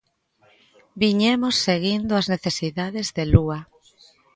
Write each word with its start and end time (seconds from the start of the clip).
Viñemos 1.01 1.55
seguindo 1.67 2.11
as 2.19 2.27
necesidades 2.33 3.07
de 3.15 3.23
Lúa. 3.33 3.59